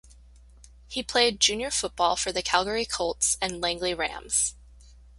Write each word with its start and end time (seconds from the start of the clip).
He 0.87 1.03
played 1.03 1.39
junior 1.39 1.69
football 1.69 2.15
for 2.15 2.31
the 2.31 2.41
Calgary 2.41 2.85
Colts 2.85 3.37
and 3.39 3.61
Langley 3.61 3.93
Rams. 3.93 4.55